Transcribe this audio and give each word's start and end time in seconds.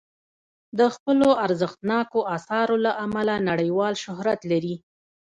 د 0.77 0.79
خپلو 0.95 1.29
ارزښتناکو 1.45 2.19
اثارو 2.35 2.75
له 2.85 2.91
امله 3.05 3.35
نړیوال 3.49 3.93
شهرت 4.03 4.39
لري. 4.51 4.75